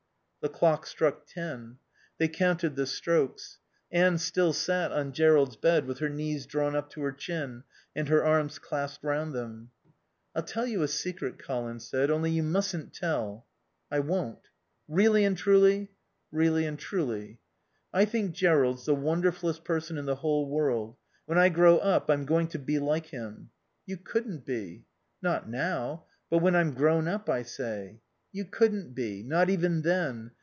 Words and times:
The 0.41 0.49
clock 0.49 0.87
struck 0.87 1.27
ten. 1.27 1.77
They 2.17 2.27
counted 2.27 2.75
the 2.75 2.87
strokes. 2.87 3.59
Anne 3.91 4.17
still 4.17 4.53
sat 4.53 4.91
on 4.91 5.11
Jerrold's 5.11 5.55
bed 5.55 5.85
with 5.85 5.99
her 5.99 6.09
knees 6.09 6.47
drawn 6.47 6.75
up 6.75 6.89
to 6.93 7.01
her 7.03 7.11
chin 7.11 7.63
and 7.95 8.09
her 8.09 8.25
arms 8.25 8.57
clasped 8.57 9.03
round 9.03 9.33
them. 9.33 9.69
"I'll 10.35 10.41
tell 10.41 10.65
you 10.65 10.81
a 10.81 10.87
secret," 10.87 11.37
Colin 11.37 11.79
said. 11.79 12.09
"Only 12.09 12.31
you 12.31 12.41
mustn't 12.41 12.91
tell." 12.91 13.45
"I 13.91 13.99
won't." 13.99 14.49
"Really 14.87 15.25
and 15.25 15.37
truly?" 15.37 15.91
"Really 16.31 16.65
and 16.65 16.79
truly." 16.79 17.37
"I 17.93 18.05
think 18.05 18.33
Jerrold's 18.33 18.87
the 18.87 18.95
wonderfullest 18.95 19.63
person 19.63 19.95
in 19.95 20.05
the 20.05 20.15
whole 20.15 20.49
world. 20.49 20.97
When 21.27 21.37
I 21.37 21.49
grow 21.49 21.77
up 21.77 22.09
I'm 22.09 22.25
going 22.25 22.47
to 22.47 22.57
be 22.57 22.79
like 22.79 23.05
him." 23.05 23.51
"You 23.85 23.95
couldn't 23.97 24.43
be." 24.47 24.85
"Not 25.21 25.47
now. 25.47 26.05
But 26.31 26.39
when 26.39 26.55
I'm 26.55 26.73
grown 26.73 27.07
up, 27.07 27.29
I 27.29 27.43
say." 27.43 27.99
"You 28.33 28.45
couldn't 28.45 28.95
be. 28.95 29.23
Not 29.23 29.49
even 29.49 29.81
then. 29.81 30.31